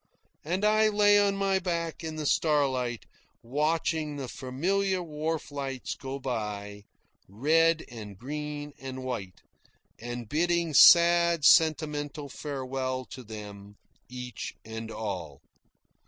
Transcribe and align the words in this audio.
And 0.43 0.65
I 0.65 0.87
lay 0.87 1.19
on 1.19 1.35
my 1.35 1.59
back 1.59 2.03
in 2.03 2.15
the 2.15 2.25
starlight, 2.25 3.05
watching 3.43 4.15
the 4.15 4.27
familiar 4.27 5.03
wharf 5.03 5.51
lights 5.51 5.93
go 5.93 6.17
by, 6.17 6.85
red 7.27 7.85
and 7.87 8.17
green 8.17 8.73
and 8.79 9.03
white, 9.03 9.43
and 9.99 10.27
bidding 10.27 10.73
sad 10.73 11.45
sentimental 11.45 12.29
farewell 12.29 13.05
to 13.11 13.21
them, 13.23 13.75
each 14.09 14.55
and 14.65 14.89
all. 14.89 15.43